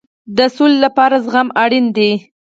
د 0.37 0.39
سولې 0.55 0.77
لپاره 0.85 1.15
زغم 1.25 1.47
اړین 1.63 1.85
دی 1.97 2.11